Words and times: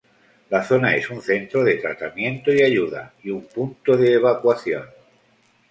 La 0.53 0.61
zona 0.69 0.95
es 0.95 1.11
un 1.11 1.21
centro 1.21 1.63
de 1.63 1.75
tratamiento 1.75 2.51
y 2.51 2.63
ayuda, 2.63 3.13
y 3.21 3.29
un 3.29 3.43
punto 3.45 3.95
de 3.95 4.13
evacuación. 4.13 4.85